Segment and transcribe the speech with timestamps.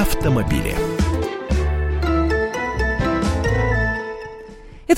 [0.00, 0.74] автомобили.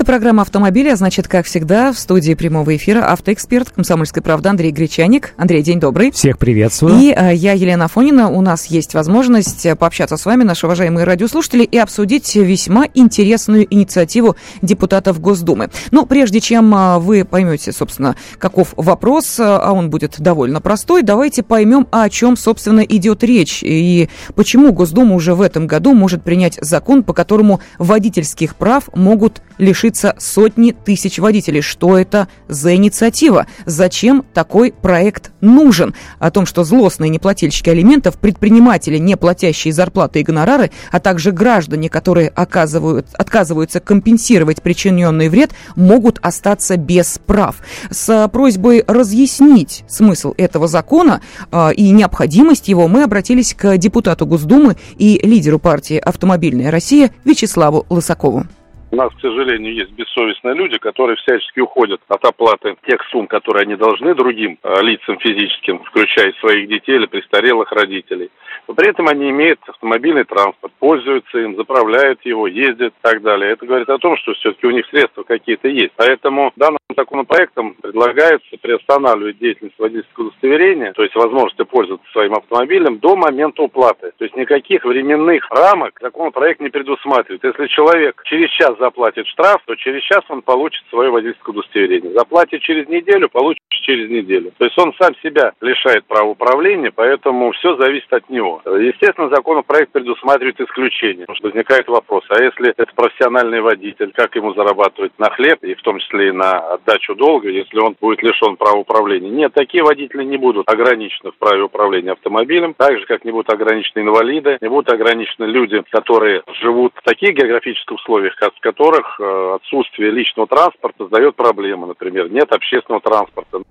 [0.06, 5.34] Программа «Автомобили», а значит, как всегда, в студии прямого эфира автоэксперт «Комсомольской правды» Андрей Гречаник.
[5.36, 6.12] Андрей, день добрый.
[6.12, 6.94] Всех приветствую.
[6.94, 8.30] И а, я, Елена Фонина.
[8.30, 13.66] У нас есть возможность э, пообщаться с вами, наши уважаемые радиослушатели, и обсудить весьма интересную
[13.68, 15.70] инициативу депутатов Госдумы.
[15.90, 21.42] Но прежде чем а, вы поймете, собственно, каков вопрос, а он будет довольно простой, давайте
[21.42, 26.58] поймем, о чем, собственно, идет речь и почему Госдума уже в этом году может принять
[26.60, 31.60] закон, по которому водительских прав могут лишиться сотни тысяч водителей.
[31.60, 33.46] Что это за инициатива?
[33.64, 35.94] Зачем такой проект нужен?
[36.18, 41.88] О том, что злостные неплательщики алиментов, предприниматели, не платящие зарплаты и гонорары, а также граждане,
[41.88, 47.56] которые оказывают, отказываются компенсировать причиненный вред, могут остаться без прав.
[47.90, 51.20] С просьбой разъяснить смысл этого закона
[51.50, 57.86] э, и необходимость его мы обратились к депутату Госдумы и лидеру партии «Автомобильная Россия» Вячеславу
[57.88, 58.46] Лысакову.
[58.92, 63.62] У нас, к сожалению, есть бессовестные люди, которые всячески уходят от оплаты тех сумм, которые
[63.62, 68.30] они должны другим э, лицам физическим, включая своих детей или престарелых родителей.
[68.68, 73.52] Но при этом они имеют автомобильный транспорт, пользуются им, заправляют его, ездят и так далее.
[73.52, 75.92] Это говорит о том, что все-таки у них средства какие-то есть.
[75.96, 83.16] Поэтому данным законопроектом предлагается приостанавливать деятельность водительского удостоверения, то есть возможности пользоваться своим автомобилем до
[83.16, 84.12] момента уплаты.
[84.16, 87.44] То есть никаких временных рамок законопроект не предусматривает.
[87.44, 92.12] Если человек через час заплатит штраф, то через час он получит свое водительское удостоверение.
[92.12, 94.52] Заплатит через неделю, получит через неделю.
[94.58, 98.60] То есть он сам себя лишает права управления, поэтому все зависит от него.
[98.66, 105.30] Естественно, законопроект предусматривает исключение, возникает вопрос, а если это профессиональный водитель, как ему зарабатывать на
[105.30, 109.30] хлеб, и в том числе и на отдачу долга, если он будет лишен права управления?
[109.30, 113.52] Нет, такие водители не будут ограничены в праве управления автомобилем, так же, как не будут
[113.52, 119.54] ограничены инвалиды, не будут ограничены люди, которые живут в таких географических условиях, в которых э,
[119.54, 121.86] отсутствие личного транспорта создает проблемы.
[121.86, 123.62] Например, нет общественного транспорта.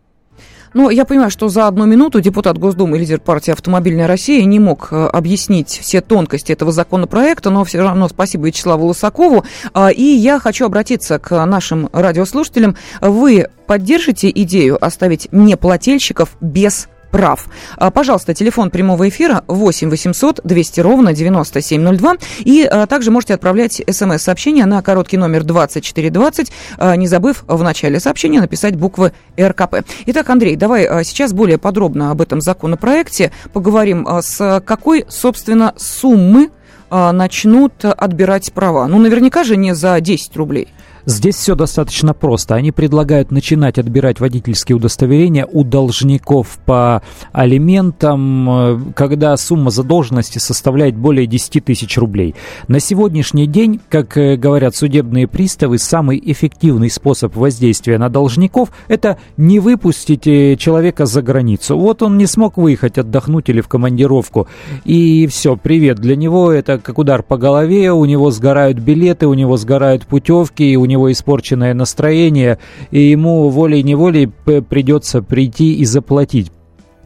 [0.76, 4.60] Ну, я понимаю, что за одну минуту депутат Госдумы и лидер партии «Автомобильная Россия» не
[4.60, 9.46] мог э, объяснить все тонкости этого законопроекта, но все равно спасибо Вячеславу Лысакову.
[9.74, 12.76] А, и я хочу обратиться к нашим радиослушателям.
[13.00, 17.48] Вы поддержите идею оставить неплательщиков без прав.
[17.78, 22.16] А, пожалуйста, телефон прямого эфира 8 800 200 ровно 9702.
[22.40, 28.02] И а, также можете отправлять смс-сообщение на короткий номер 2420, а, не забыв в начале
[28.02, 29.86] сообщения написать буквы РКП.
[30.08, 34.06] Итак, Андрей, давай сейчас более подробно об этом законопроекте поговорим.
[34.22, 36.50] С какой, собственно, суммы
[36.90, 38.88] начнут отбирать права?
[38.88, 40.68] Ну, наверняка же не за 10 рублей.
[41.08, 42.56] Здесь все достаточно просто.
[42.56, 50.96] Они предлагают начинать отбирать водительские удостоверения у должников по алиментам, э, когда сумма задолженности составляет
[50.96, 52.34] более 10 тысяч рублей.
[52.68, 59.20] На сегодняшний день, как э, говорят судебные приставы, самый эффективный способ воздействия на должников– это
[59.38, 61.78] не выпустить э, человека за границу.
[61.78, 64.48] Вот он не смог выехать отдохнуть или в командировку,
[64.86, 66.00] и все, привет.
[66.00, 70.76] Для него это как удар по голове, у него сгорают билеты, у него сгорают путевки,
[70.76, 72.58] у него него испорченное настроение,
[72.92, 76.52] и ему волей-неволей придется прийти и заплатить.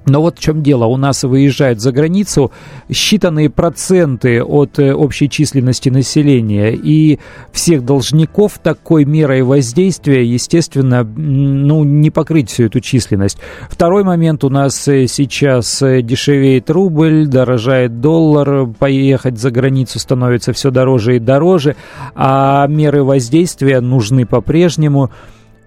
[0.09, 0.85] Но вот в чем дело.
[0.85, 2.51] У нас выезжают за границу
[2.89, 6.71] считанные проценты от э, общей численности населения.
[6.73, 7.19] И
[7.51, 13.37] всех должников такой мерой воздействия, естественно, ну, не покрыть всю эту численность.
[13.69, 14.43] Второй момент.
[14.43, 21.17] У нас э, сейчас э, дешевеет рубль, дорожает доллар, поехать за границу становится все дороже
[21.17, 21.75] и дороже,
[22.15, 25.11] а меры воздействия нужны по-прежнему.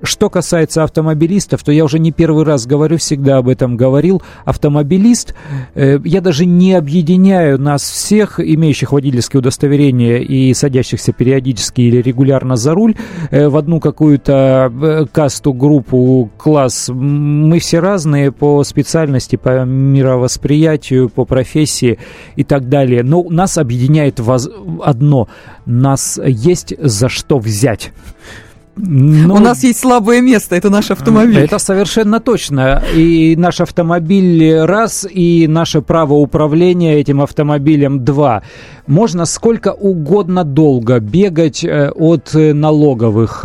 [0.03, 4.21] Что касается автомобилистов, то я уже не первый раз говорю, всегда об этом говорил.
[4.45, 5.35] Автомобилист,
[5.75, 12.57] э, я даже не объединяю нас всех, имеющих водительское удостоверение и садящихся периодически или регулярно
[12.57, 12.97] за руль,
[13.31, 16.89] э, в одну какую-то э, касту, группу, класс.
[16.93, 21.99] Мы все разные по специальности, по мировосприятию, по профессии
[22.35, 23.05] и так далее.
[23.05, 24.21] Но нас объединяет
[24.82, 25.29] одно.
[25.65, 27.93] Нас есть за что взять.
[28.77, 31.39] Ну, У нас есть слабое место, это наш автомобиль.
[31.39, 32.83] Это совершенно точно.
[32.95, 38.43] И наш автомобиль раз, и наше право управления этим автомобилем два.
[38.87, 43.45] Можно сколько угодно долго бегать э, от э, налоговых,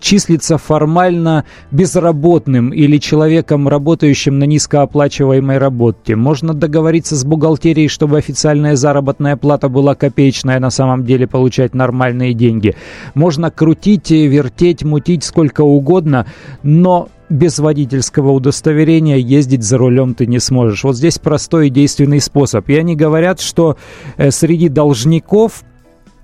[0.00, 6.14] числиться формально безработным или человеком, работающим на низкооплачиваемой работе.
[6.14, 12.34] Можно договориться с бухгалтерией, чтобы официальная заработная плата была копеечная, на самом деле получать нормальные
[12.34, 12.76] деньги.
[13.14, 16.26] Можно крутить, вертеть, мутить сколько угодно,
[16.64, 20.82] но без водительского удостоверения ездить за рулем ты не сможешь.
[20.82, 22.68] Вот здесь простой и действенный способ.
[22.68, 23.76] И они говорят, что
[24.16, 25.62] э, среди должников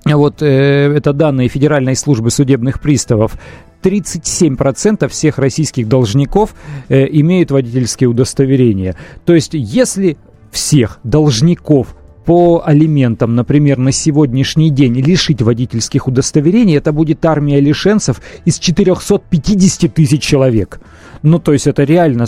[0.05, 3.39] вот э, это данные Федеральной службы судебных приставов,
[3.85, 6.57] 37% всех российских должников
[6.89, 8.97] э, имеют водительские удостоверения.
[9.25, 10.17] То есть, если
[10.51, 11.95] всех должников
[12.29, 19.95] по алиментам, например, на сегодняшний день лишить водительских удостоверений, это будет армия лишенцев из 450
[19.95, 20.79] тысяч человек.
[21.23, 22.27] Ну, то есть это реально э,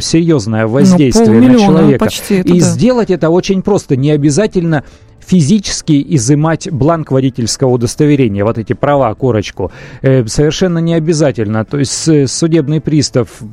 [0.00, 2.04] серьезное воздействие ну, на человека.
[2.06, 2.64] Почти это, И да.
[2.64, 3.96] сделать это очень просто.
[3.96, 4.82] Не обязательно
[5.20, 11.66] физически изымать бланк водительского удостоверения, вот эти права, корочку, э, совершенно не обязательно.
[11.66, 13.44] То есть судебный пристав Э,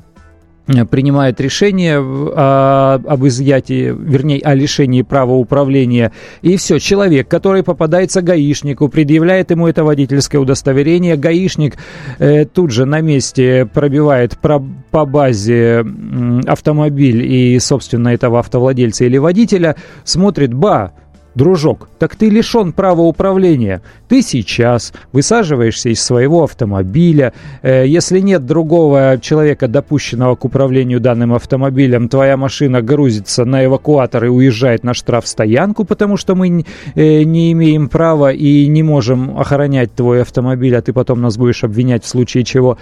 [0.90, 6.12] принимает решение о, об изъятии, вернее, о лишении права управления.
[6.42, 11.76] И все, человек, который попадается гаишнику, предъявляет ему это водительское удостоверение, гаишник
[12.20, 14.62] э, тут же на месте пробивает про,
[14.92, 20.94] по базе э, автомобиль и, собственно, этого автовладельца или водителя, смотрит, ба,
[21.36, 23.82] Дружок, так ты лишен права управления.
[24.08, 27.34] Ты сейчас высаживаешься из своего автомобиля.
[27.62, 34.26] Э, если нет другого человека, допущенного к управлению данным автомобилем, твоя машина грузится на эвакуатор
[34.26, 36.66] и уезжает на штрафстоянку, потому что мы
[36.96, 41.64] э, не имеем права и не можем охранять твой автомобиль, а ты потом нас будешь
[41.64, 42.78] обвинять в случае чего.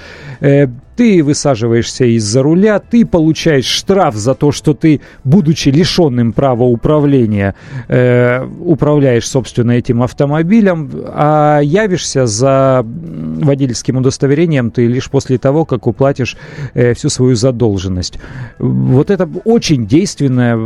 [0.98, 7.54] Ты высаживаешься из-за руля, ты получаешь штраф за то, что ты, будучи лишенным права управления,
[7.88, 15.86] э, управляешь, собственно, этим автомобилем, а явишься за водительским удостоверением ты лишь после того, как
[15.86, 16.36] уплатишь
[16.74, 18.18] э, всю свою задолженность.
[18.58, 20.58] Вот это очень действенная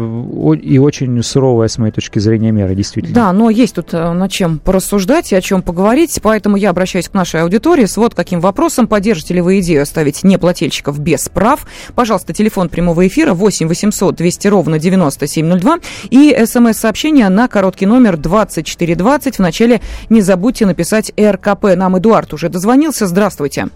[0.56, 3.16] и очень суровая, с моей точки зрения, мера, действительно.
[3.16, 7.10] Да, но есть тут э, над чем порассуждать и о чем поговорить, поэтому я обращаюсь
[7.10, 8.88] к нашей аудитории с вот каким вопросом.
[8.88, 11.66] Поддержите ли вы идею оставить оставить неплательщиков без прав.
[11.96, 15.80] Пожалуйста, телефон прямого эфира 8 800 200 ровно 9702
[16.10, 19.40] и смс-сообщение на короткий номер 2420.
[19.40, 19.80] Вначале
[20.10, 21.76] не забудьте написать РКП.
[21.76, 23.06] Нам Эдуард уже дозвонился.
[23.06, 23.68] Здравствуйте.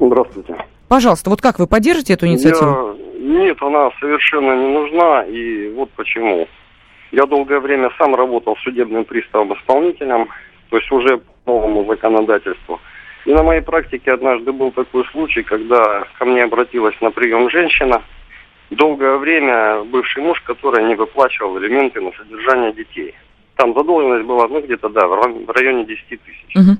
[0.00, 0.56] Здравствуйте.
[0.88, 2.70] Пожалуйста, вот как вы поддержите эту инициативу?
[2.70, 3.04] Я...
[3.24, 6.46] Нет, она совершенно не нужна, и вот почему.
[7.10, 10.28] Я долгое время сам работал судебным приставом-исполнителем,
[10.68, 12.80] то есть уже по новому законодательству–
[13.24, 18.02] и на моей практике однажды был такой случай, когда ко мне обратилась на прием женщина,
[18.70, 23.14] долгое время бывший муж, который не выплачивал элементы на содержание детей.
[23.56, 26.56] Там задолженность была, ну, где-то, да, в районе 10 тысяч.
[26.56, 26.76] Угу.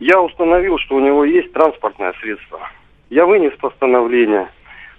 [0.00, 2.60] Я установил, что у него есть транспортное средство.
[3.10, 4.48] Я вынес постановление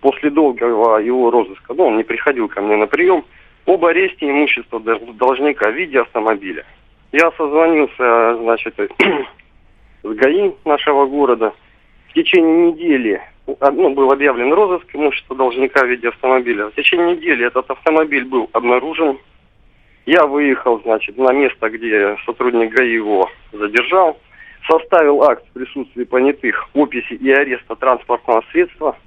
[0.02, 3.24] после долгого его розыска, ну, он не приходил ко мне на прием,
[3.66, 6.66] об аресте имущества должника в виде автомобиля.
[7.12, 8.76] Я созвонился, значит,
[10.04, 11.54] с ГАИ нашего города.
[12.10, 16.68] В течение недели ну, был объявлен розыск имущества должника в виде автомобиля.
[16.68, 19.18] В течение недели этот автомобиль был обнаружен.
[20.06, 24.18] Я выехал, значит, на место, где сотрудник ГАИ его задержал,
[24.68, 28.98] составил акт в присутствии понятых описи и ареста транспортного средства,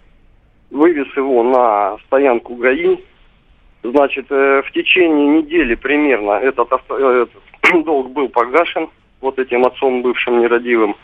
[0.71, 2.99] вывез его на стоянку ГАИ.
[3.83, 8.89] Значит, э, в течение недели примерно этот, авто, э, этот долг был погашен–
[9.23, 10.97] вот этим отцом бывшим нерадивым,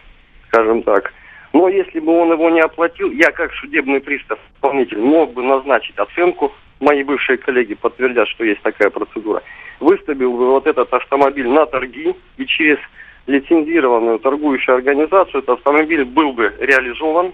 [0.49, 1.15] скажем так.
[1.55, 5.97] Но если бы он его не оплатил, я как судебный пристав, исполнитель, мог бы назначить
[5.97, 9.43] оценку, мои бывшие коллеги подтвердят, что есть такая процедура,
[9.81, 12.79] выставил бы вот этот автомобиль на торги, и через
[13.27, 17.33] лицензированную торгующую организацию этот автомобиль был бы реализован,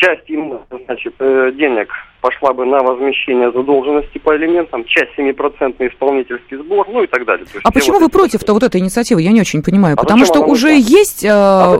[0.00, 6.56] часть им, значит, э, денег пошла бы на возмещение задолженности по элементам, часть 7% исполнительский
[6.56, 7.46] сбор, ну и так далее.
[7.62, 9.22] а почему вот вы против-то вот этой инициативы?
[9.22, 9.94] Я не очень понимаю.
[9.98, 10.88] А Потому что уже нужна?
[10.88, 11.78] есть э, а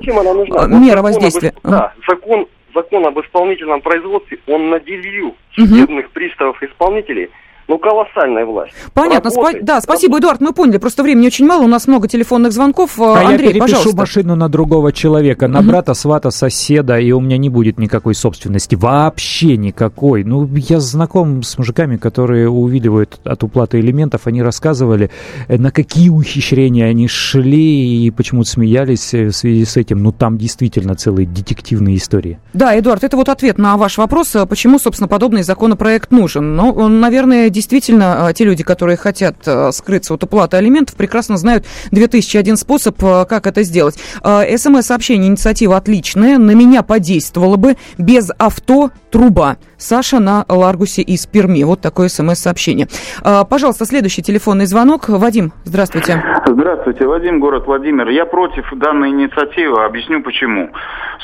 [0.67, 1.55] мера воздействия.
[1.63, 6.13] Об, да, закон, закон об исполнительном производстве, он наделил судебных угу.
[6.13, 7.31] приставов исполнителей
[7.71, 8.73] ну, колоссальная власть.
[8.95, 9.29] Понятно.
[9.29, 10.79] Спа- да, спасибо, Эдуард, мы поняли.
[10.79, 13.01] Просто времени очень мало, у нас много телефонных звонков.
[13.01, 13.97] А Андрей, я перепишу пожалуйста.
[13.97, 15.69] машину на другого человека, на угу.
[15.69, 18.75] брата, свата, соседа, и у меня не будет никакой собственности.
[18.75, 20.25] Вообще никакой.
[20.25, 24.27] Ну, я знаком с мужиками, которые увиливают от уплаты элементов.
[24.27, 25.13] Они рассказывали,
[25.47, 30.03] э, на какие ухищрения они шли и почему-то смеялись э, в связи с этим.
[30.03, 32.41] Ну, там действительно целые детективные истории.
[32.53, 36.57] Да, Эдуард, это вот ответ на ваш вопрос, э, почему, собственно, подобный законопроект нужен.
[36.57, 41.67] Ну, наверное, действительно, а, те люди, которые хотят а, скрыться от уплаты алиментов, прекрасно знают
[41.91, 43.97] 2001 способ, а, как это сделать.
[44.23, 49.59] СМС-сообщение, инициатива отличная, на меня подействовала бы без авто труба.
[49.81, 51.63] Саша на Ларгусе из Перми.
[51.65, 52.87] Вот такое смс-сообщение.
[53.25, 55.09] А, пожалуйста, следующий телефонный звонок.
[55.09, 56.23] Вадим, здравствуйте.
[56.47, 58.09] Здравствуйте, Вадим, город Владимир.
[58.09, 59.85] Я против данной инициативы.
[59.85, 60.71] Объясню почему.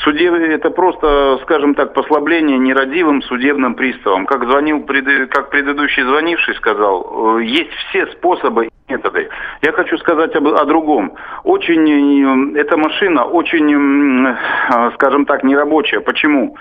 [0.03, 0.33] Судеб...
[0.33, 4.25] Это просто, скажем так, послабление нерадивым судебным приставам.
[4.25, 4.85] Как звонил,
[5.29, 9.29] как предыдущий звонивший сказал, э, есть все способы методы.
[9.61, 11.13] Я хочу сказать об, о другом.
[11.43, 15.99] Очень э, эта машина очень, э, скажем так, нерабочая.
[15.99, 16.55] Почему?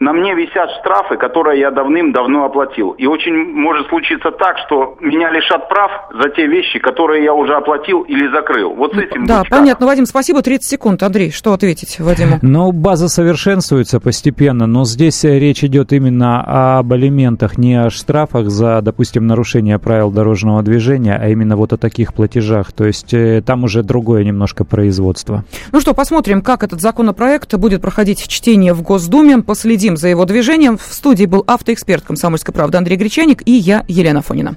[0.00, 2.92] На мне висят штрафы, которые я давным-давно оплатил.
[2.92, 5.90] И очень может случиться так, что меня лишат прав
[6.22, 8.74] за те вещи, которые я уже оплатил или закрыл.
[8.74, 9.86] Вот с этим Да, понятно.
[9.86, 10.42] Вадим, спасибо.
[10.42, 11.02] 30 секунд.
[11.02, 12.38] Андрей, что ответить Вадиму?
[12.42, 18.80] Ну, база совершенствуется постепенно, но здесь речь идет именно об алиментах, не о штрафах за,
[18.82, 22.72] допустим, нарушение правил дорожного движения, а именно вот о таких платежах.
[22.72, 25.44] То есть э, там уже другое немножко производство.
[25.72, 29.42] Ну что, посмотрим, как этот законопроект будет проходить в чтении в Госдуме.
[29.42, 30.76] Последим следим за его движением.
[30.76, 34.56] В студии был автоэксперт «Комсомольской правды» Андрей Гречаник и я, Елена Фонина.